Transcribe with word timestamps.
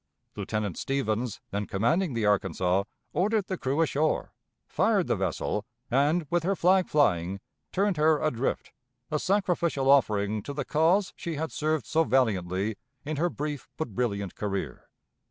Lieutenant 0.35 0.79
Stevens, 0.79 1.41
then 1.51 1.67
commanding 1.67 2.15
the 2.15 2.25
Arkansas, 2.25 2.85
ordered 3.13 3.45
the 3.45 3.55
crew 3.59 3.83
ashore, 3.83 4.33
fired 4.65 5.05
the 5.05 5.15
vessel, 5.15 5.63
and, 5.91 6.25
with 6.31 6.41
her 6.41 6.55
flag 6.55 6.89
flying, 6.89 7.39
turned 7.71 7.97
her 7.97 8.19
adrift 8.19 8.71
a 9.11 9.19
sacrificial 9.19 9.91
offering 9.91 10.41
to 10.41 10.53
the 10.53 10.65
cause 10.65 11.13
she 11.15 11.35
had 11.35 11.51
served 11.51 11.85
so 11.85 12.03
valiantly 12.03 12.77
in 13.05 13.17
her 13.17 13.29
brief 13.29 13.69
but 13.77 13.93
brilliant 13.93 14.33
career. 14.33 14.87